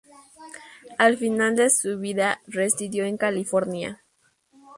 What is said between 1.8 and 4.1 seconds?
vida residió en California.